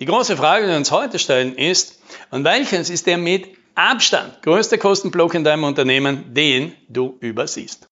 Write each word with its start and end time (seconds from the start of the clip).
Die 0.00 0.06
große 0.06 0.36
Frage, 0.36 0.66
die 0.66 0.70
wir 0.70 0.76
uns 0.76 0.92
heute 0.92 1.18
stellen, 1.18 1.56
ist, 1.56 2.00
und 2.30 2.44
welches 2.44 2.88
ist 2.88 3.08
der 3.08 3.18
mit 3.18 3.48
Abstand 3.74 4.42
größte 4.42 4.78
Kostenblock 4.78 5.34
in 5.34 5.42
deinem 5.42 5.64
Unternehmen, 5.64 6.32
den 6.34 6.72
du 6.88 7.16
übersiehst? 7.18 7.88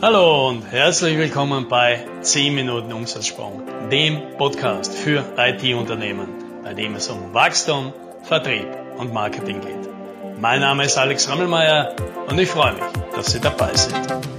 Hallo 0.00 0.50
und 0.50 0.62
herzlich 0.70 1.18
willkommen 1.18 1.66
bei 1.68 2.06
10 2.20 2.54
Minuten 2.54 2.92
Umsatzsprung, 2.92 3.64
dem 3.90 4.36
Podcast 4.38 4.94
für 4.94 5.24
IT-Unternehmen, 5.36 6.28
bei 6.62 6.74
dem 6.74 6.94
es 6.94 7.08
um 7.08 7.34
Wachstum, 7.34 7.92
Vertrieb 8.22 8.68
und 8.96 9.12
Marketing 9.12 9.60
geht. 9.62 10.40
Mein 10.40 10.60
Name 10.60 10.84
ist 10.84 10.96
Alex 10.96 11.28
Rammelmeier 11.28 11.96
und 12.28 12.38
ich 12.38 12.48
freue 12.48 12.74
mich, 12.74 12.84
dass 13.16 13.32
Sie 13.32 13.40
dabei 13.40 13.74
sind. 13.74 14.33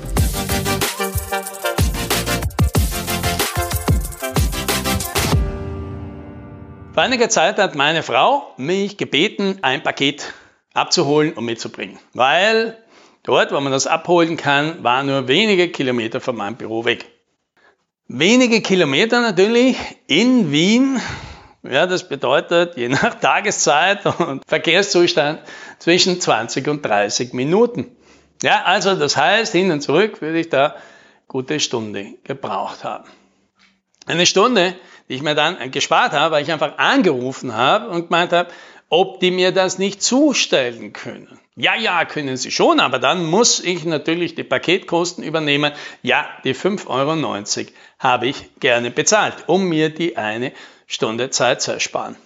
Vor 6.96 7.04
einiger 7.04 7.28
Zeit 7.28 7.58
hat 7.58 7.76
meine 7.76 8.04
Frau 8.04 8.54
mich 8.56 8.96
gebeten, 8.96 9.60
ein 9.64 9.84
Paket 9.84 10.32
abzuholen 10.74 11.34
und 11.34 11.44
mitzubringen, 11.44 12.00
weil 12.14 12.82
dort, 13.24 13.52
wo 13.52 13.60
man 13.60 13.74
das 13.74 13.86
abholen 13.86 14.38
kann, 14.38 14.82
war 14.82 15.04
nur 15.04 15.28
wenige 15.28 15.68
Kilometer 15.68 16.22
von 16.22 16.38
meinem 16.38 16.56
Büro 16.56 16.86
weg. 16.86 17.06
Wenige 18.08 18.62
Kilometer 18.62 19.20
natürlich 19.20 19.76
in 20.08 20.54
Wien. 20.54 21.02
Ja, 21.64 21.86
das 21.86 22.08
bedeutet 22.08 22.78
je 22.78 22.88
nach 22.88 23.16
Tageszeit 23.20 24.06
und 24.06 24.46
Verkehrszustand 24.48 25.42
zwischen 25.80 26.22
20 26.22 26.66
und 26.70 26.86
30 26.86 27.34
Minuten. 27.34 27.94
Ja, 28.42 28.64
also 28.64 28.96
das 28.96 29.18
heißt, 29.18 29.52
hin 29.52 29.70
und 29.70 29.82
zurück 29.82 30.22
würde 30.22 30.40
ich 30.40 30.48
da 30.48 30.78
gute 31.28 31.60
Stunde 31.60 32.14
gebraucht 32.24 32.86
haben. 32.86 33.10
Eine 34.06 34.26
Stunde, 34.26 34.76
die 35.10 35.16
ich 35.16 35.22
mir 35.22 35.36
dann 35.36 35.72
gespart 35.72 36.14
habe, 36.14 36.36
weil 36.36 36.44
ich 36.44 36.52
einfach 36.52 36.78
angerufen 36.78 37.56
habe 37.56 37.90
und 37.90 38.10
gemeint 38.10 38.34
habe, 38.34 38.50
ob 38.90 39.20
die 39.20 39.32
mir 39.32 39.52
das 39.52 39.78
nicht 39.78 40.02
zustellen 40.02 40.94
können. 40.94 41.40
Ja, 41.56 41.76
ja, 41.76 42.04
können 42.06 42.38
sie 42.38 42.52
schon, 42.52 42.80
aber 42.80 43.00
dann 43.00 43.26
muss 43.26 43.60
ich 43.62 43.86
natürlich 43.86 44.36
die 44.36 44.44
Paketkosten 44.44 45.24
übernehmen. 45.24 45.72
Ja, 46.02 46.28
die 46.44 46.54
5,90 46.54 46.88
Euro 46.88 47.72
habe 47.98 48.28
ich 48.28 48.60
gerne 48.60 48.92
bezahlt, 48.92 49.46
um 49.48 49.70
mir 49.70 49.90
die 49.90 50.18
eine 50.18 50.52
Stunde 50.86 51.30
Zeit 51.30 51.62
zu 51.62 51.72
ersparen. 51.72 52.18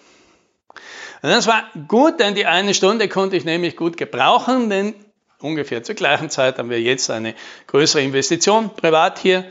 Und 1.21 1.29
das 1.29 1.47
war 1.47 1.63
gut, 1.87 2.19
denn 2.19 2.33
die 2.33 2.45
eine 2.45 2.73
Stunde 2.73 3.07
konnte 3.07 3.35
ich 3.35 3.45
nämlich 3.45 3.75
gut 3.75 3.97
gebrauchen, 3.97 4.69
denn 4.69 4.95
ungefähr 5.39 5.83
zur 5.83 5.95
gleichen 5.95 6.29
Zeit 6.29 6.57
haben 6.57 6.69
wir 6.69 6.81
jetzt 6.81 7.09
eine 7.09 7.35
größere 7.67 8.01
Investition 8.01 8.73
privat 8.75 9.19
hier 9.19 9.45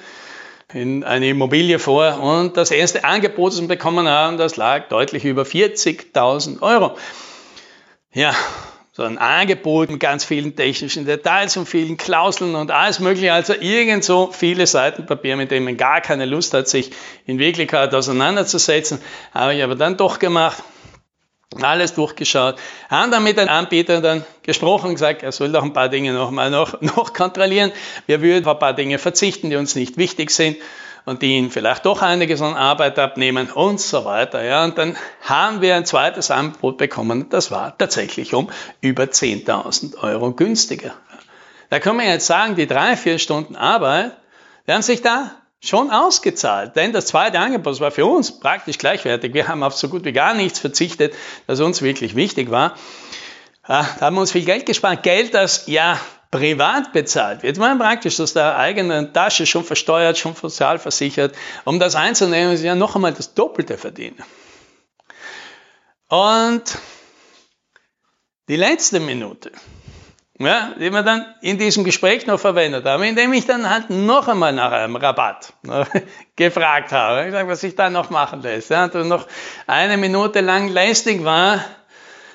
in 0.74 1.02
eine 1.02 1.28
Immobilie 1.28 1.78
vor 1.78 2.20
und 2.20 2.56
das 2.56 2.70
erste 2.70 3.04
Angebot, 3.04 3.52
das 3.52 3.60
wir 3.60 3.68
bekommen 3.68 4.06
haben, 4.06 4.36
das 4.36 4.56
lag 4.56 4.88
deutlich 4.88 5.24
über 5.24 5.42
40.000 5.42 6.60
Euro. 6.60 6.96
Ja, 8.12 8.34
so 8.92 9.04
ein 9.04 9.16
Angebot 9.16 9.90
mit 9.90 10.00
ganz 10.00 10.24
vielen 10.24 10.56
technischen 10.56 11.06
Details 11.06 11.56
und 11.56 11.66
vielen 11.66 11.96
Klauseln 11.96 12.54
und 12.54 12.70
alles 12.70 12.98
mögliche, 12.98 13.32
also 13.32 13.54
irgend 13.54 14.04
so 14.04 14.30
viele 14.30 14.66
Seiten 14.66 15.06
Papier, 15.06 15.36
mit 15.36 15.50
denen 15.50 15.64
man 15.64 15.76
gar 15.76 16.02
keine 16.02 16.26
Lust 16.26 16.52
hat, 16.52 16.68
sich 16.68 16.90
in 17.24 17.38
Wirklichkeit 17.38 17.94
auseinanderzusetzen, 17.94 19.00
habe 19.32 19.54
ich 19.54 19.62
aber 19.62 19.74
dann 19.74 19.96
doch 19.96 20.18
gemacht 20.18 20.62
alles 21.62 21.94
durchgeschaut, 21.94 22.56
haben 22.90 23.10
dann 23.10 23.24
mit 23.24 23.38
den 23.38 23.48
Anbietern 23.48 24.02
dann 24.02 24.24
gesprochen 24.42 24.88
und 24.88 24.94
gesagt, 24.94 25.22
er 25.22 25.32
soll 25.32 25.50
doch 25.50 25.62
ein 25.62 25.72
paar 25.72 25.88
Dinge 25.88 26.12
noch 26.12 26.30
mal 26.30 26.50
noch, 26.50 26.80
noch 26.80 27.12
kontrollieren. 27.12 27.72
Wir 28.06 28.20
würden 28.20 28.44
auf 28.46 28.56
ein 28.56 28.58
paar 28.58 28.74
Dinge 28.74 28.98
verzichten, 28.98 29.50
die 29.50 29.56
uns 29.56 29.74
nicht 29.74 29.96
wichtig 29.96 30.30
sind 30.30 30.58
und 31.06 31.22
die 31.22 31.36
ihnen 31.36 31.50
vielleicht 31.50 31.86
doch 31.86 32.02
einiges 32.02 32.42
an 32.42 32.54
Arbeit 32.54 32.98
abnehmen 32.98 33.50
und 33.50 33.80
so 33.80 34.04
weiter. 34.04 34.44
Ja, 34.44 34.64
und 34.64 34.76
dann 34.76 34.96
haben 35.22 35.62
wir 35.62 35.74
ein 35.74 35.86
zweites 35.86 36.30
Angebot 36.30 36.76
bekommen. 36.76 37.30
Das 37.30 37.50
war 37.50 37.76
tatsächlich 37.78 38.34
um 38.34 38.50
über 38.82 39.04
10.000 39.04 40.02
Euro 40.02 40.32
günstiger. 40.32 40.92
Da 41.70 41.80
kann 41.80 41.96
man 41.96 42.06
jetzt 42.06 42.26
sagen, 42.26 42.56
die 42.56 42.66
drei, 42.66 42.96
vier 42.96 43.18
Stunden 43.18 43.56
Arbeit, 43.56 44.12
die 44.66 44.72
haben 44.72 44.82
sich 44.82 45.00
da 45.00 45.30
schon 45.60 45.90
ausgezahlt. 45.90 46.76
Denn 46.76 46.92
das 46.92 47.06
zweite 47.06 47.38
Angebot 47.38 47.80
war 47.80 47.90
für 47.90 48.06
uns 48.06 48.38
praktisch 48.40 48.78
gleichwertig. 48.78 49.34
Wir 49.34 49.48
haben 49.48 49.62
auf 49.62 49.74
so 49.74 49.88
gut 49.88 50.04
wie 50.04 50.12
gar 50.12 50.34
nichts 50.34 50.58
verzichtet, 50.58 51.14
das 51.46 51.60
uns 51.60 51.82
wirklich 51.82 52.14
wichtig 52.14 52.50
war. 52.50 52.76
Ah, 53.64 53.86
da 53.98 54.06
haben 54.06 54.16
wir 54.16 54.20
uns 54.20 54.32
viel 54.32 54.44
Geld 54.44 54.66
gespart. 54.66 55.02
Geld, 55.02 55.34
das 55.34 55.66
ja 55.66 56.00
privat 56.30 56.92
bezahlt 56.92 57.42
wird. 57.42 57.58
Man 57.58 57.78
praktisch 57.78 58.20
aus 58.20 58.34
der 58.34 58.56
eigenen 58.56 59.12
Tasche 59.12 59.46
schon 59.46 59.64
versteuert, 59.64 60.18
schon 60.18 60.34
sozialversichert. 60.34 61.34
Um 61.64 61.78
das 61.78 61.94
einzunehmen, 61.94 62.54
ist 62.54 62.62
ja 62.62 62.74
noch 62.74 62.94
einmal 62.94 63.12
das 63.12 63.34
Doppelte 63.34 63.78
verdienen. 63.78 64.22
Und 66.08 66.78
die 68.48 68.56
letzte 68.56 69.00
Minute, 69.00 69.52
ja, 70.38 70.72
die 70.78 70.90
wir 70.90 71.02
dann 71.02 71.26
in 71.40 71.58
diesem 71.58 71.84
Gespräch 71.84 72.26
noch 72.26 72.38
verwendet 72.38 72.84
haben, 72.84 73.02
indem 73.02 73.32
ich 73.32 73.46
dann 73.46 73.68
halt 73.68 73.90
noch 73.90 74.28
einmal 74.28 74.52
nach 74.52 74.70
einem 74.70 74.96
Rabatt 74.96 75.52
ne, 75.62 75.86
gefragt 76.36 76.92
habe, 76.92 77.32
was 77.48 77.60
sich 77.60 77.74
da 77.74 77.90
noch 77.90 78.10
machen 78.10 78.42
lässt. 78.42 78.70
Ja, 78.70 78.84
und 78.84 79.08
noch 79.08 79.26
eine 79.66 79.96
Minute 79.96 80.40
lang 80.40 80.68
lästig 80.68 81.24
war, 81.24 81.64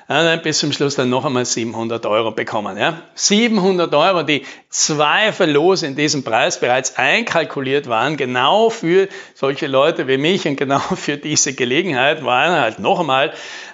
ja, 0.10 0.36
bis 0.38 0.60
zum 0.60 0.72
Schluss 0.72 0.96
dann 0.96 1.10
noch 1.10 1.26
einmal 1.26 1.46
700 1.46 2.06
Euro 2.06 2.32
bekommen. 2.32 2.78
Ja. 2.78 3.02
700 3.16 3.94
Euro, 3.94 4.24
die 4.24 4.46
zweifellos 4.70 5.84
in 5.84 5.96
diesem 5.96 6.24
Preis 6.24 6.60
bereits 6.60 6.98
einkalkuliert 6.98 7.88
waren, 7.88 8.18
genau 8.18 8.70
für 8.70 9.08
solche 9.34 9.68
Leute 9.68 10.08
wie 10.08 10.18
mich 10.18 10.48
und 10.48 10.56
genau 10.56 10.80
für 10.96 11.18
diese 11.18 11.54
Gelegenheit 11.54 12.24
waren 12.24 12.52
halt 12.52 12.80
noch 12.80 13.00
einmal 13.00 13.34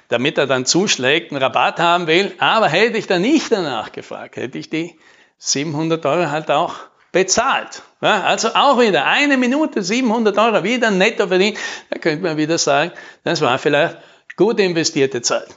damit 0.10 0.40
er 0.40 0.48
dann 0.48 0.66
zuschlägt, 0.66 1.32
einen 1.32 1.42
Rabatt 1.42 1.80
haben 1.80 2.08
will. 2.08 2.34
Aber 2.40 2.68
hätte 2.68 2.98
ich 2.98 3.08
da 3.08 3.20
nicht 3.20 3.52
danach 3.52 3.92
gefragt, 3.92 4.36
hätte 4.36 4.58
ich 4.58 4.70
die 4.70 5.00
700 5.38 6.06
Euro 6.06 6.30
halt 6.30 6.52
auch 6.52 6.76
bezahlt. 7.12 7.84
Ja, 8.02 8.24
also 8.24 8.50
auch 8.50 8.80
wieder 8.80 9.06
eine 9.06 9.38
Minute 9.38 9.82
700 9.82 10.38
Euro 10.38 10.64
wieder 10.64 10.92
netto 10.92 11.28
verdient. 11.28 11.58
Da 11.90 12.00
könnte 12.00 12.24
man 12.24 12.38
wieder 12.38 12.58
sagen, 12.58 12.92
das 13.24 13.42
war 13.42 13.58
vielleicht 13.58 13.98
gut 14.36 14.60
investierte 14.60 15.22
Zeit. 15.22 15.48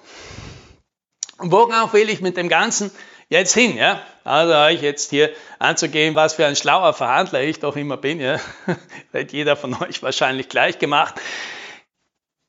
Und 1.43 1.51
worauf 1.51 1.93
will 1.93 2.09
ich 2.09 2.21
mit 2.21 2.37
dem 2.37 2.49
Ganzen 2.49 2.93
jetzt 3.29 3.53
hin? 3.53 3.77
Ja? 3.77 4.01
Also 4.23 4.55
euch 4.55 4.81
jetzt 4.81 5.11
hier 5.11 5.33
anzugeben, 5.59 6.15
was 6.15 6.35
für 6.35 6.47
ein 6.47 6.55
schlauer 6.55 6.93
Verhandler 6.95 7.43
ich 7.43 7.59
doch 7.59 7.75
immer 7.75 7.97
bin. 7.97 8.21
Ja? 8.21 8.39
Hat 9.13 9.33
jeder 9.33 9.57
von 9.57 9.75
euch 9.83 10.05
wahrscheinlich 10.05 10.49
gleich 10.49 10.79
gemacht. 10.79 11.17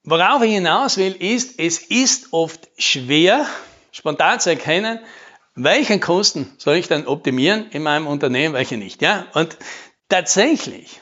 Worauf 0.04 0.44
ich 0.44 0.52
hinaus 0.52 0.98
will, 0.98 1.14
ist, 1.14 1.60
es 1.60 1.80
ist 1.80 2.34
oft 2.34 2.70
schwer, 2.78 3.48
spontan 3.92 4.40
zu 4.40 4.52
erkennen, 4.52 5.00
welchen 5.56 6.00
Kosten 6.00 6.54
soll 6.60 6.76
ich 6.76 6.88
dann 6.88 7.08
optimieren 7.08 7.72
in 7.72 7.82
meinem 7.82 8.06
Unternehmen, 8.06 8.54
welche 8.54 8.78
nicht. 8.78 9.02
Ja? 9.02 9.26
Und 9.34 9.58
tatsächlich 10.08 11.00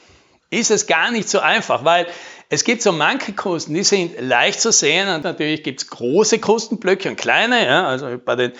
ist 0.52 0.70
es 0.70 0.86
gar 0.86 1.10
nicht 1.10 1.28
so 1.28 1.40
einfach, 1.40 1.84
weil 1.84 2.06
es 2.50 2.64
gibt 2.64 2.82
so 2.82 2.92
manche 2.92 3.32
Kosten, 3.32 3.72
die 3.72 3.82
sind 3.82 4.20
leicht 4.20 4.60
zu 4.60 4.70
sehen 4.70 5.08
und 5.08 5.24
natürlich 5.24 5.62
gibt 5.62 5.80
es 5.80 5.88
große 5.88 6.38
Kostenblöcke 6.38 7.08
und 7.08 7.16
kleine. 7.16 7.64
Ja? 7.64 7.86
Also 7.86 8.18
bei 8.22 8.36
den 8.36 8.52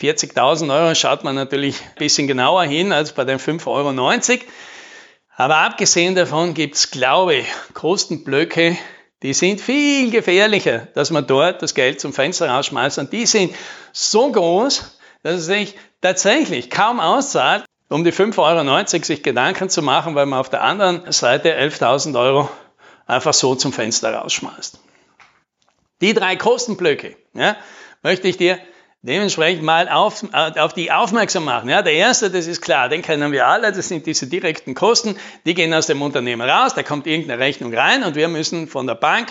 40.000 0.00 0.74
Euro 0.74 0.94
schaut 0.96 1.22
man 1.22 1.36
natürlich 1.36 1.80
ein 1.80 1.98
bisschen 1.98 2.26
genauer 2.26 2.64
hin 2.64 2.92
als 2.92 3.12
bei 3.12 3.24
den 3.24 3.38
5,90 3.38 3.66
Euro. 3.68 4.44
Aber 5.36 5.58
abgesehen 5.58 6.16
davon 6.16 6.54
gibt 6.54 6.74
es, 6.74 6.90
glaube 6.90 7.36
ich, 7.36 7.46
Kostenblöcke, 7.74 8.76
die 9.22 9.32
sind 9.32 9.60
viel 9.60 10.10
gefährlicher, 10.10 10.88
dass 10.94 11.10
man 11.10 11.26
dort 11.26 11.62
das 11.62 11.74
Geld 11.74 12.00
zum 12.00 12.12
Fenster 12.12 12.50
rausschmeißt. 12.50 12.98
Und 12.98 13.12
die 13.12 13.26
sind 13.26 13.54
so 13.92 14.32
groß, 14.32 14.98
dass 15.22 15.36
es 15.36 15.46
sich 15.46 15.74
tatsächlich 16.00 16.70
kaum 16.70 16.98
auszahlt, 16.98 17.64
um 17.88 18.04
die 18.04 18.12
5,90 18.12 18.94
Euro 18.94 19.04
sich 19.04 19.22
Gedanken 19.22 19.68
zu 19.68 19.82
machen, 19.82 20.14
weil 20.14 20.26
man 20.26 20.40
auf 20.40 20.50
der 20.50 20.62
anderen 20.62 21.10
Seite 21.12 21.56
11.000 21.56 22.18
Euro 22.18 22.50
einfach 23.06 23.34
so 23.34 23.54
zum 23.54 23.72
Fenster 23.72 24.12
rausschmeißt. 24.14 24.80
Die 26.00 26.12
drei 26.12 26.36
Kostenblöcke 26.36 27.16
ja, 27.34 27.56
möchte 28.02 28.28
ich 28.28 28.36
dir 28.36 28.58
dementsprechend 29.02 29.62
mal 29.62 29.88
auf, 29.88 30.24
äh, 30.32 30.58
auf 30.58 30.72
die 30.72 30.90
aufmerksam 30.90 31.44
machen. 31.44 31.68
Ja, 31.68 31.82
der 31.82 31.92
erste, 31.92 32.30
das 32.30 32.46
ist 32.46 32.60
klar, 32.60 32.88
den 32.88 33.02
kennen 33.02 33.32
wir 33.32 33.46
alle, 33.46 33.72
das 33.72 33.88
sind 33.88 34.04
diese 34.06 34.26
direkten 34.26 34.74
Kosten, 34.74 35.16
die 35.44 35.54
gehen 35.54 35.72
aus 35.72 35.86
dem 35.86 36.02
Unternehmen 36.02 36.48
raus, 36.48 36.74
da 36.74 36.82
kommt 36.82 37.06
irgendeine 37.06 37.40
Rechnung 37.40 37.72
rein 37.72 38.02
und 38.02 38.16
wir 38.16 38.28
müssen 38.28 38.66
von 38.66 38.86
der 38.86 38.96
Bank 38.96 39.28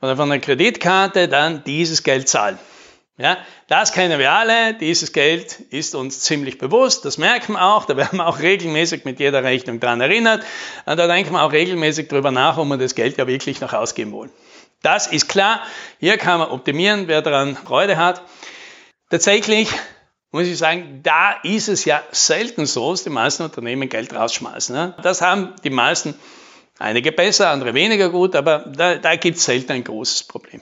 oder 0.00 0.16
von 0.16 0.30
der 0.30 0.38
Kreditkarte 0.38 1.28
dann 1.28 1.64
dieses 1.64 2.04
Geld 2.04 2.28
zahlen. 2.28 2.58
Ja, 3.18 3.36
das 3.66 3.92
kennen 3.92 4.18
wir 4.18 4.30
alle, 4.30 4.74
dieses 4.74 5.12
Geld 5.12 5.58
ist 5.70 5.96
uns 5.96 6.20
ziemlich 6.20 6.56
bewusst, 6.56 7.04
das 7.04 7.18
merken 7.18 7.54
wir 7.54 7.62
auch, 7.62 7.84
da 7.84 7.96
werden 7.96 8.18
wir 8.18 8.28
auch 8.28 8.38
regelmäßig 8.38 9.04
mit 9.04 9.18
jeder 9.18 9.42
Rechnung 9.42 9.80
dran 9.80 10.00
erinnert 10.00 10.44
und 10.86 10.96
da 10.96 11.08
denken 11.08 11.32
wir 11.32 11.42
auch 11.42 11.52
regelmäßig 11.52 12.06
drüber 12.08 12.30
nach, 12.30 12.58
ob 12.58 12.68
wir 12.68 12.76
das 12.76 12.94
Geld 12.94 13.16
ja 13.18 13.26
wirklich 13.26 13.60
noch 13.60 13.72
ausgeben 13.72 14.12
wollen. 14.12 14.30
Das 14.82 15.08
ist 15.08 15.28
klar, 15.28 15.60
hier 15.98 16.16
kann 16.16 16.38
man 16.38 16.50
optimieren, 16.50 17.08
wer 17.08 17.20
daran 17.20 17.56
Freude 17.56 17.96
hat. 17.96 18.22
Tatsächlich 19.10 19.68
muss 20.30 20.46
ich 20.46 20.56
sagen, 20.56 21.00
da 21.02 21.32
ist 21.42 21.68
es 21.68 21.84
ja 21.84 22.02
selten 22.12 22.66
so, 22.66 22.92
dass 22.92 23.02
die 23.02 23.10
meisten 23.10 23.42
Unternehmen 23.42 23.88
Geld 23.88 24.14
rausschmeißen. 24.14 24.94
Das 25.02 25.22
haben 25.22 25.56
die 25.64 25.70
meisten 25.70 26.14
Einige 26.78 27.10
besser, 27.10 27.50
andere 27.50 27.74
weniger 27.74 28.08
gut, 28.08 28.36
aber 28.36 28.60
da, 28.60 28.94
da 28.96 29.16
gibt 29.16 29.38
es 29.38 29.44
selten 29.44 29.72
ein 29.72 29.84
großes 29.84 30.24
Problem. 30.24 30.60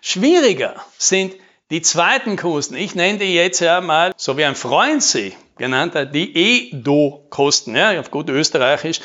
Schwieriger 0.00 0.76
sind 0.96 1.34
die 1.70 1.82
zweiten 1.82 2.36
Kosten. 2.36 2.74
Ich 2.74 2.94
nenne 2.94 3.18
die 3.18 3.34
jetzt 3.34 3.60
ja 3.60 3.80
mal, 3.80 4.12
so 4.16 4.36
wie 4.36 4.44
ein 4.44 4.54
Freund 4.54 5.02
sie 5.02 5.34
genannt 5.56 5.94
hat, 5.94 6.14
die 6.14 6.34
EDO-Kosten, 6.34 7.76
ja, 7.76 7.98
auf 7.98 8.10
gut 8.10 8.28
Österreichisch, 8.28 9.00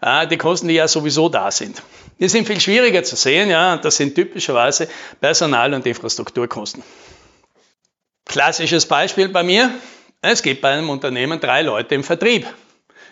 äh, 0.00 0.26
die 0.26 0.38
Kosten, 0.38 0.68
die 0.68 0.74
ja 0.74 0.88
sowieso 0.88 1.28
da 1.28 1.50
sind. 1.50 1.82
Die 2.18 2.28
sind 2.28 2.46
viel 2.46 2.60
schwieriger 2.60 3.02
zu 3.02 3.16
sehen, 3.16 3.50
ja, 3.50 3.76
das 3.76 3.96
sind 3.96 4.14
typischerweise 4.14 4.88
Personal- 5.20 5.74
und 5.74 5.86
Infrastrukturkosten. 5.86 6.82
Klassisches 8.26 8.86
Beispiel 8.86 9.28
bei 9.28 9.42
mir, 9.42 9.70
es 10.22 10.42
gibt 10.42 10.60
bei 10.60 10.70
einem 10.70 10.90
Unternehmen 10.90 11.40
drei 11.40 11.62
Leute 11.62 11.94
im 11.94 12.04
Vertrieb 12.04 12.46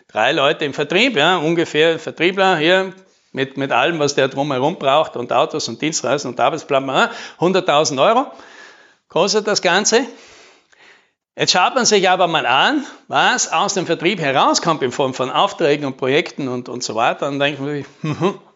drei 0.09 0.33
Leute 0.33 0.65
im 0.65 0.75
Vertrieb, 0.75 1.17
ja, 1.17 1.37
ungefähr 1.37 1.99
Vertriebler 1.99 2.57
hier 2.57 2.93
mit, 3.33 3.57
mit 3.57 3.73
allem, 3.73 3.99
was 3.99 4.15
der 4.15 4.29
drumherum 4.29 4.79
braucht 4.79 5.17
und 5.17 5.33
Autos 5.33 5.69
und 5.69 5.81
Dienstreisen 5.81 6.31
und 6.31 6.41
Arbeitsplan, 6.41 7.11
100.000 7.39 8.03
Euro 8.03 8.33
kostet 9.09 9.47
das 9.47 9.63
Ganze. 9.63 10.07
Jetzt 11.37 11.53
schaut 11.53 11.75
man 11.75 11.85
sich 11.85 12.11
aber 12.11 12.27
mal 12.27 12.47
an, 12.47 12.85
was 13.07 13.53
aus 13.53 13.75
dem 13.75 13.87
Vertrieb 13.87 14.19
herauskommt 14.19 14.83
in 14.83 14.91
Form 14.91 15.15
von 15.15 15.31
Aufträgen 15.31 15.87
und 15.87 15.97
Projekten 15.97 16.49
und, 16.49 16.69
und 16.69 16.83
so 16.83 16.97
weiter. 16.97 17.29
Und 17.29 17.39
denkt 17.39 17.61
man 17.61 17.71
sich, 17.71 17.87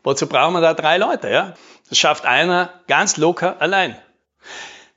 wozu 0.02 0.26
brauchen 0.26 0.54
wir 0.54 0.60
da 0.60 0.74
drei 0.74 0.98
Leute? 0.98 1.30
Ja? 1.30 1.54
Das 1.88 1.98
schafft 1.98 2.26
einer 2.26 2.70
ganz 2.88 3.16
locker 3.16 3.60
allein. 3.60 3.96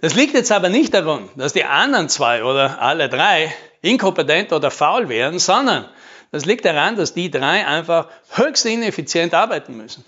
Das 0.01 0.15
liegt 0.15 0.33
jetzt 0.33 0.51
aber 0.51 0.69
nicht 0.69 0.93
daran, 0.93 1.29
dass 1.35 1.53
die 1.53 1.63
anderen 1.63 2.09
zwei 2.09 2.43
oder 2.43 2.81
alle 2.81 3.07
drei 3.07 3.53
inkompetent 3.81 4.51
oder 4.51 4.71
faul 4.71 5.07
wären, 5.07 5.37
sondern 5.37 5.85
das 6.31 6.45
liegt 6.45 6.65
daran, 6.65 6.95
dass 6.95 7.13
die 7.13 7.29
drei 7.29 7.65
einfach 7.65 8.07
höchst 8.31 8.65
ineffizient 8.65 9.33
arbeiten 9.33 9.77
müssen. 9.77 10.03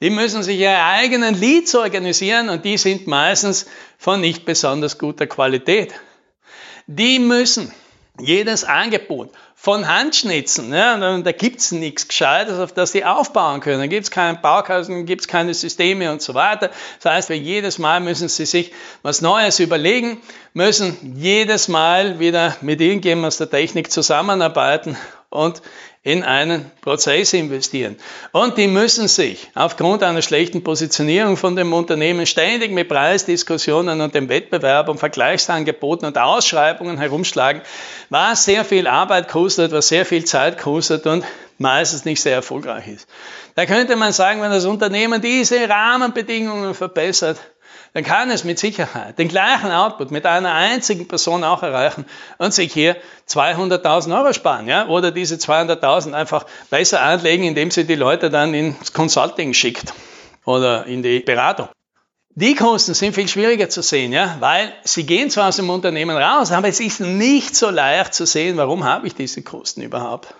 Die 0.00 0.10
müssen 0.10 0.42
sich 0.42 0.58
ihre 0.58 0.82
eigenen 0.82 1.38
Leads 1.38 1.74
organisieren 1.74 2.48
und 2.48 2.64
die 2.64 2.78
sind 2.78 3.06
meistens 3.06 3.66
von 3.98 4.20
nicht 4.20 4.44
besonders 4.44 4.98
guter 4.98 5.26
Qualität. 5.26 5.94
Die 6.86 7.18
müssen 7.18 7.72
jedes 8.18 8.64
Angebot 8.64 9.30
von 9.54 9.86
Hand 9.86 10.16
schnitzen. 10.16 10.72
Ja, 10.72 11.20
da 11.20 11.32
gibt's 11.32 11.70
nichts 11.70 12.08
Gescheites, 12.08 12.58
auf 12.58 12.72
das 12.72 12.92
die 12.92 13.04
aufbauen 13.04 13.60
können. 13.60 13.78
Da 13.78 13.86
gibt's 13.88 14.10
keinen 14.10 14.40
Baukasten, 14.40 15.04
gibt's 15.04 15.28
keine 15.28 15.52
Systeme 15.52 16.10
und 16.10 16.22
so 16.22 16.32
weiter. 16.32 16.70
Das 17.02 17.12
heißt, 17.12 17.28
jedes 17.28 17.78
Mal 17.78 18.00
müssen 18.00 18.28
sie 18.28 18.46
sich 18.46 18.72
was 19.02 19.20
Neues 19.20 19.60
überlegen, 19.60 20.22
müssen 20.54 21.14
jedes 21.16 21.68
Mal 21.68 22.18
wieder 22.18 22.56
mit 22.62 22.80
irgendjemandem 22.80 23.28
aus 23.28 23.36
der 23.36 23.50
Technik 23.50 23.92
zusammenarbeiten 23.92 24.96
und 25.28 25.60
in 26.02 26.24
einen 26.24 26.70
Prozess 26.80 27.34
investieren. 27.34 27.96
Und 28.32 28.56
die 28.56 28.68
müssen 28.68 29.06
sich 29.06 29.50
aufgrund 29.54 30.02
einer 30.02 30.22
schlechten 30.22 30.64
Positionierung 30.64 31.36
von 31.36 31.56
dem 31.56 31.74
Unternehmen 31.74 32.24
ständig 32.24 32.70
mit 32.70 32.88
Preisdiskussionen 32.88 34.00
und 34.00 34.14
dem 34.14 34.30
Wettbewerb 34.30 34.88
und 34.88 34.98
Vergleichsangeboten 34.98 36.06
und 36.06 36.16
Ausschreibungen 36.16 36.96
herumschlagen, 36.96 37.60
was 38.08 38.46
sehr 38.46 38.64
viel 38.64 38.86
Arbeit 38.86 39.28
kostet, 39.28 39.72
was 39.72 39.88
sehr 39.88 40.06
viel 40.06 40.24
Zeit 40.24 40.56
kostet 40.56 41.06
und 41.06 41.22
meistens 41.58 42.06
nicht 42.06 42.22
sehr 42.22 42.36
erfolgreich 42.36 42.88
ist. 42.88 43.06
Da 43.54 43.66
könnte 43.66 43.94
man 43.96 44.14
sagen, 44.14 44.40
wenn 44.40 44.50
das 44.50 44.64
Unternehmen 44.64 45.20
diese 45.20 45.68
Rahmenbedingungen 45.68 46.72
verbessert, 46.72 47.36
dann 47.92 48.04
kann 48.04 48.30
es 48.30 48.44
mit 48.44 48.58
Sicherheit 48.58 49.18
den 49.18 49.28
gleichen 49.28 49.70
Output 49.70 50.10
mit 50.10 50.26
einer 50.26 50.52
einzigen 50.52 51.08
Person 51.08 51.44
auch 51.44 51.62
erreichen 51.62 52.04
und 52.38 52.54
sich 52.54 52.72
hier 52.72 52.96
200.000 53.28 54.16
Euro 54.16 54.32
sparen, 54.32 54.68
ja, 54.68 54.86
oder 54.88 55.10
diese 55.10 55.36
200.000 55.36 56.12
einfach 56.12 56.46
besser 56.70 57.02
anlegen, 57.02 57.44
indem 57.44 57.70
sie 57.70 57.84
die 57.84 57.96
Leute 57.96 58.30
dann 58.30 58.54
ins 58.54 58.92
Consulting 58.92 59.54
schickt 59.54 59.92
oder 60.44 60.86
in 60.86 61.02
die 61.02 61.20
Beratung. 61.20 61.68
Die 62.36 62.54
Kosten 62.54 62.94
sind 62.94 63.14
viel 63.14 63.26
schwieriger 63.26 63.68
zu 63.68 63.82
sehen, 63.82 64.12
ja, 64.12 64.36
weil 64.38 64.72
sie 64.84 65.04
gehen 65.04 65.30
zwar 65.30 65.48
aus 65.48 65.56
dem 65.56 65.68
Unternehmen 65.68 66.16
raus, 66.16 66.52
aber 66.52 66.68
es 66.68 66.78
ist 66.78 67.00
nicht 67.00 67.56
so 67.56 67.70
leicht 67.70 68.14
zu 68.14 68.24
sehen, 68.24 68.56
warum 68.56 68.84
habe 68.84 69.08
ich 69.08 69.14
diese 69.14 69.42
Kosten 69.42 69.82
überhaupt. 69.82 70.32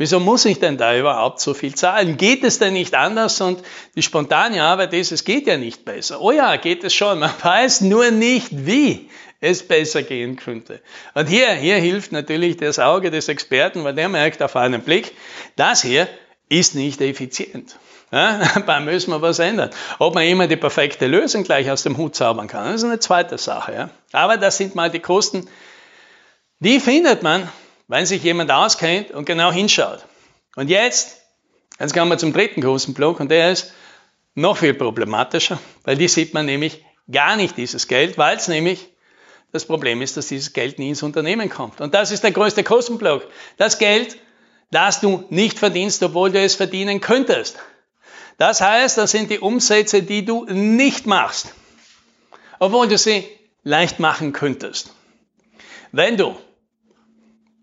Wieso 0.00 0.18
muss 0.18 0.46
ich 0.46 0.58
denn 0.58 0.78
da 0.78 0.96
überhaupt 0.96 1.40
so 1.40 1.52
viel 1.52 1.74
zahlen? 1.74 2.16
Geht 2.16 2.42
es 2.42 2.58
denn 2.58 2.72
nicht 2.72 2.94
anders? 2.94 3.38
Und 3.42 3.62
die 3.96 4.02
spontane 4.02 4.62
Arbeit 4.62 4.94
ist, 4.94 5.12
es 5.12 5.24
geht 5.24 5.46
ja 5.46 5.58
nicht 5.58 5.84
besser. 5.84 6.22
Oh 6.22 6.32
ja, 6.32 6.56
geht 6.56 6.82
es 6.84 6.94
schon. 6.94 7.18
Man 7.18 7.30
weiß 7.42 7.82
nur 7.82 8.10
nicht, 8.10 8.48
wie 8.50 9.10
es 9.40 9.62
besser 9.62 10.02
gehen 10.02 10.36
könnte. 10.36 10.80
Und 11.12 11.26
hier, 11.28 11.50
hier 11.50 11.76
hilft 11.76 12.12
natürlich 12.12 12.56
das 12.56 12.78
Auge 12.78 13.10
des 13.10 13.28
Experten, 13.28 13.84
weil 13.84 13.92
der 13.94 14.08
merkt 14.08 14.42
auf 14.42 14.56
einen 14.56 14.80
Blick, 14.80 15.12
das 15.56 15.82
hier 15.82 16.08
ist 16.48 16.74
nicht 16.74 17.02
effizient. 17.02 17.76
Ja, 18.10 18.40
da 18.66 18.80
müssen 18.80 19.10
wir 19.10 19.20
was 19.20 19.38
ändern. 19.38 19.68
Ob 19.98 20.14
man 20.14 20.24
immer 20.24 20.46
die 20.46 20.56
perfekte 20.56 21.08
Lösung 21.08 21.44
gleich 21.44 21.70
aus 21.70 21.82
dem 21.82 21.98
Hut 21.98 22.16
zaubern 22.16 22.48
kann, 22.48 22.72
das 22.72 22.76
ist 22.76 22.84
eine 22.84 23.00
zweite 23.00 23.36
Sache. 23.36 23.74
Ja. 23.74 23.90
Aber 24.12 24.38
das 24.38 24.56
sind 24.56 24.74
mal 24.74 24.90
die 24.90 25.00
Kosten, 25.00 25.46
die 26.58 26.80
findet 26.80 27.22
man 27.22 27.50
wenn 27.90 28.06
sich 28.06 28.22
jemand 28.22 28.52
auskennt 28.52 29.10
und 29.10 29.24
genau 29.24 29.50
hinschaut. 29.50 30.04
Und 30.54 30.70
jetzt, 30.70 31.16
jetzt 31.80 31.92
kommen 31.92 32.08
wir 32.08 32.18
zum 32.18 32.32
dritten 32.32 32.60
großen 32.60 32.94
Block 32.94 33.18
und 33.18 33.32
der 33.32 33.50
ist 33.50 33.72
noch 34.36 34.58
viel 34.58 34.74
problematischer, 34.74 35.58
weil 35.82 35.96
die 35.96 36.06
sieht 36.06 36.32
man 36.32 36.46
nämlich 36.46 36.84
gar 37.10 37.34
nicht 37.34 37.56
dieses 37.56 37.88
Geld, 37.88 38.16
weil 38.16 38.36
es 38.36 38.46
nämlich 38.46 38.86
das 39.50 39.64
Problem 39.64 40.02
ist, 40.02 40.16
dass 40.16 40.28
dieses 40.28 40.52
Geld 40.52 40.78
nie 40.78 40.90
ins 40.90 41.02
Unternehmen 41.02 41.50
kommt. 41.50 41.80
Und 41.80 41.92
das 41.92 42.12
ist 42.12 42.22
der 42.22 42.30
größte 42.30 42.62
Kostenblock. 42.62 43.26
Das 43.56 43.78
Geld, 43.78 44.16
das 44.70 45.00
du 45.00 45.24
nicht 45.28 45.58
verdienst, 45.58 46.00
obwohl 46.04 46.30
du 46.30 46.38
es 46.38 46.54
verdienen 46.54 47.00
könntest. 47.00 47.58
Das 48.38 48.60
heißt, 48.60 48.98
das 48.98 49.10
sind 49.10 49.32
die 49.32 49.40
Umsätze, 49.40 50.04
die 50.04 50.24
du 50.24 50.44
nicht 50.44 51.06
machst, 51.08 51.52
obwohl 52.60 52.86
du 52.86 52.96
sie 52.96 53.26
leicht 53.64 53.98
machen 53.98 54.32
könntest. 54.32 54.94
Wenn 55.90 56.16
du 56.16 56.36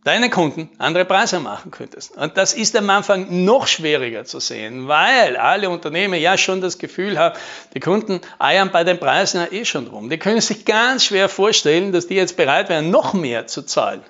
deine 0.07 0.30
Kunden 0.30 0.69
andere 0.77 1.04
Preise 1.04 1.42
machen 1.42 1.69
könntest. 1.69 2.15
Und 2.15 2.38
das 2.38 2.54
ist 2.54 2.77
am 2.77 2.89
Anfang 2.89 3.44
noch 3.44 3.68
schwieriger 3.68 4.24
zu 4.24 4.39
sehen, 4.39 4.88
weil 4.88 5.36
alle 5.36 5.69
Unternehmen 5.69 6.19
ja 6.19 6.38
schon 6.38 6.62
das 6.62 6.77
Gefühl 6.77 7.19
haben, 7.19 7.38
die 7.74 7.81
Kunden 7.81 8.21
eiern 8.39 8.71
bei 8.71 8.86
den 8.86 9.00
Preisen 9.00 9.42
ja 9.42 9.51
eh 9.51 9.65
schon 9.65 9.88
rum. 9.88 10.09
Die 10.09 10.18
können 10.18 10.39
sich 10.39 10.63
ganz 10.63 11.04
schwer 11.06 11.27
vorstellen, 11.27 11.92
dass 11.92 12.07
die 12.07 12.15
jetzt 12.15 12.38
bereit 12.38 12.69
wären, 12.69 12.89
noch 12.89 13.13
mehr 13.13 13.48
zu 13.48 13.63
zahlen. 13.63 14.01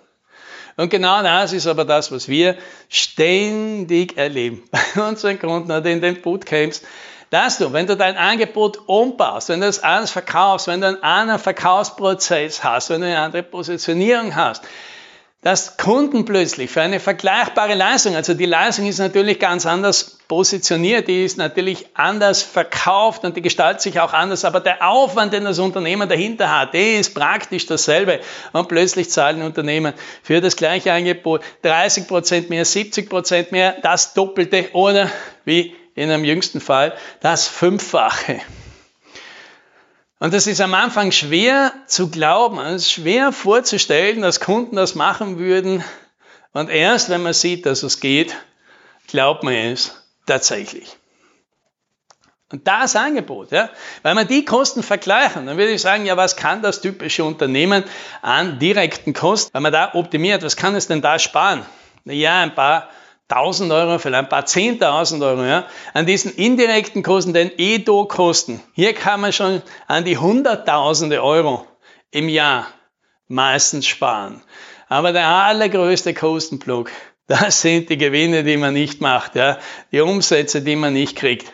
Und 0.76 0.90
genau 0.90 1.24
das 1.24 1.52
ist 1.52 1.66
aber 1.66 1.84
das, 1.84 2.12
was 2.12 2.28
wir 2.28 2.56
ständig 2.90 4.18
erleben 4.18 4.64
bei 4.96 5.02
unseren 5.02 5.40
Kunden 5.40 5.72
oder 5.72 5.90
in 5.90 6.02
den 6.02 6.22
Bootcamps, 6.22 6.84
dass 7.32 7.58
du, 7.58 7.74
wenn 7.74 7.88
du 7.88 7.98
dein 7.98 8.18
Angebot 8.18 8.88
umbaust, 8.88 9.50
wenn 9.50 9.62
du 9.62 9.68
es 9.68 9.84
anders 9.84 10.12
verkaufst, 10.12 10.68
wenn 10.68 10.80
du 10.80 10.88
einen 10.88 11.02
anderen 11.02 11.40
Verkaufsprozess 11.40 12.64
hast, 12.64 12.92
wenn 12.92 13.02
du 13.02 13.08
eine 13.08 13.20
andere 13.20 13.42
Positionierung 13.42 14.36
hast, 14.36 14.64
dass 15.48 15.78
Kunden 15.78 16.26
plötzlich 16.26 16.70
für 16.70 16.82
eine 16.82 17.00
vergleichbare 17.00 17.74
Leistung, 17.74 18.18
also 18.18 18.34
die 18.34 18.46
Leistung 18.46 18.86
ist 18.86 18.98
natürlich 18.98 19.40
ganz 19.40 19.66
anders 19.66 20.18
positioniert, 20.28 21.08
die 21.08 21.24
ist 21.24 21.38
natürlich 21.38 21.86
anders 21.94 22.42
verkauft 22.42 23.24
und 23.24 23.38
die 23.38 23.42
gestaltet 23.42 23.80
sich 23.80 24.02
auch 24.02 24.12
anders, 24.12 24.44
aber 24.44 24.60
der 24.60 24.86
Aufwand, 24.86 25.32
den 25.32 25.46
das 25.46 25.60
Unternehmen 25.60 26.10
dahinter 26.10 26.54
hat, 26.54 26.74
der 26.74 27.00
ist 27.00 27.14
praktisch 27.14 27.66
dasselbe. 27.66 28.20
Und 28.52 28.68
plötzlich 28.68 29.10
zahlen 29.10 29.42
Unternehmen 29.42 29.94
für 30.22 30.42
das 30.42 30.58
gleiche 30.58 30.92
Angebot 30.92 31.44
30 31.62 32.10
Prozent 32.10 32.50
mehr, 32.50 32.66
70 32.66 33.10
Prozent 33.10 33.54
mehr, 33.54 33.78
das 33.82 34.14
Doppelte 34.14 34.72
oder 34.74 35.10
wie 35.46 35.74
in 35.96 36.12
einem 36.12 36.26
jüngsten 36.26 36.60
Fall 36.60 36.94
das 37.22 37.48
Fünffache. 37.48 38.42
Und 40.20 40.34
das 40.34 40.48
ist 40.48 40.62
am 40.62 40.74
Anfang 40.74 41.12
schwer 41.12 41.74
zu 41.86 42.10
glauben, 42.10 42.60
es 42.60 42.84
ist 42.84 42.92
schwer 42.92 43.32
vorzustellen, 43.32 44.22
dass 44.22 44.40
Kunden 44.40 44.76
das 44.76 44.96
machen 44.96 45.38
würden. 45.38 45.84
Und 46.54 46.70
erst 46.70 47.10
wenn 47.10 47.22
man 47.22 47.34
sieht, 47.34 47.68
dass 47.68 47.84
es 47.84 48.00
geht, 48.00 48.36
glaubt 49.08 49.44
man 49.44 49.54
es 49.54 50.04
tatsächlich. 50.26 50.98
Und 52.50 52.66
das 52.66 52.96
Angebot, 52.96 53.52
ja, 53.52 53.70
wenn 54.04 54.16
man 54.16 54.28
die 54.28 54.46
Kosten 54.46 54.82
vergleichen, 54.82 55.46
dann 55.46 55.58
würde 55.58 55.74
ich 55.74 55.82
sagen, 55.82 56.06
ja, 56.06 56.16
was 56.16 56.38
kann 56.38 56.62
das 56.62 56.82
typische 56.82 57.26
Unternehmen 57.26 57.84
an 58.22 58.58
direkten 58.58 59.14
Kosten, 59.14 59.54
wenn 59.54 59.64
man 59.64 59.74
da 59.74 59.94
optimiert, 59.94 60.44
was 60.44 60.56
kann 60.56 60.74
es 60.74 60.88
denn 60.88 61.02
da 61.02 61.20
sparen? 61.20 61.66
Naja, 62.06 62.40
ein 62.40 62.56
paar 62.56 62.90
1000 63.30 63.72
Euro, 63.72 64.00
vielleicht 64.00 64.24
ein 64.24 64.30
paar 64.30 64.46
10.000 64.46 65.26
Euro, 65.26 65.44
ja, 65.44 65.68
an 65.94 66.06
diesen 66.06 66.34
indirekten 66.34 67.04
Kosten, 67.04 67.34
den 67.34 67.52
EDO-Kosten. 67.58 68.62
Hier 68.74 68.94
kann 68.94 69.22
man 69.22 69.34
schon 69.34 69.62
an 69.88 70.06
die 70.06 70.18
Hunderttausende 70.18 71.22
Euro 71.22 71.68
im 72.12 72.30
Jahr 72.30 72.68
meistens 73.28 73.86
sparen. 73.86 74.42
Aber 74.88 75.12
der 75.12 75.28
allergrößte 75.28 76.14
Kostenblock, 76.14 76.90
das 77.28 77.62
sind 77.62 77.90
die 77.90 77.98
Gewinne, 77.98 78.44
die 78.44 78.58
man 78.58 78.74
nicht 78.74 79.02
macht, 79.02 79.36
ja, 79.36 79.60
die 79.92 80.00
Umsätze, 80.00 80.62
die 80.62 80.78
man 80.78 80.94
nicht 80.94 81.18
kriegt. 81.18 81.52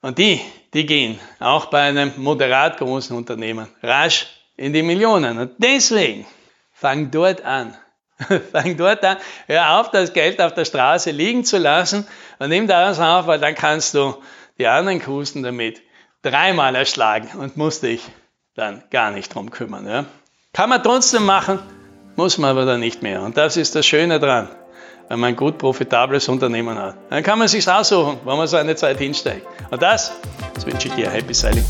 Und 0.00 0.18
die, 0.18 0.40
die 0.74 0.86
gehen 0.86 1.18
auch 1.40 1.66
bei 1.66 1.82
einem 1.82 2.12
moderat 2.16 2.78
großen 2.78 3.16
Unternehmen 3.16 3.68
rasch 3.82 4.26
in 4.56 4.72
die 4.72 4.82
Millionen. 4.82 5.38
Und 5.38 5.52
deswegen 5.58 6.26
fang 6.72 7.10
dort 7.10 7.44
an, 7.44 7.76
Fang 8.52 8.76
dort 8.76 9.04
an, 9.04 9.16
hör 9.46 9.80
auf, 9.80 9.90
das 9.90 10.12
Geld 10.12 10.40
auf 10.40 10.54
der 10.54 10.64
Straße 10.64 11.10
liegen 11.10 11.44
zu 11.44 11.58
lassen 11.58 12.06
und 12.38 12.48
nimm 12.48 12.66
das 12.66 13.00
auf, 13.00 13.26
weil 13.26 13.38
dann 13.38 13.54
kannst 13.54 13.94
du 13.94 14.16
die 14.58 14.66
anderen 14.66 15.00
Kusen 15.00 15.42
damit 15.42 15.82
dreimal 16.22 16.74
erschlagen 16.74 17.28
und 17.38 17.56
musst 17.56 17.82
dich 17.82 18.02
dann 18.54 18.82
gar 18.90 19.10
nicht 19.10 19.34
drum 19.34 19.50
kümmern. 19.50 19.86
Ja? 19.86 20.04
Kann 20.52 20.68
man 20.68 20.82
trotzdem 20.82 21.24
machen, 21.24 21.60
muss 22.16 22.38
man 22.38 22.50
aber 22.50 22.64
dann 22.64 22.80
nicht 22.80 23.02
mehr. 23.02 23.22
Und 23.22 23.36
das 23.36 23.56
ist 23.56 23.74
das 23.74 23.86
Schöne 23.86 24.20
dran, 24.20 24.48
wenn 25.08 25.18
man 25.18 25.30
ein 25.30 25.36
gut 25.36 25.58
profitables 25.58 26.28
Unternehmen 26.28 26.78
hat. 26.78 26.96
Dann 27.10 27.22
kann 27.22 27.38
man 27.38 27.48
sich 27.48 27.68
aussuchen, 27.68 28.20
wo 28.24 28.36
man 28.36 28.46
so 28.46 28.56
eine 28.56 28.76
Zeit 28.76 28.98
hinsteigt. 28.98 29.46
Und 29.70 29.82
das, 29.82 30.12
das 30.54 30.66
wünsche 30.66 30.88
ich 30.88 30.94
dir. 30.94 31.10
Happy 31.10 31.34
Selling. 31.34 31.64